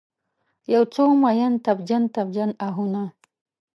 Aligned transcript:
یوڅو 0.73 1.05
میین، 1.21 1.53
تبجن، 1.65 2.03
تبجن 2.15 2.49
آهونه 2.65 3.03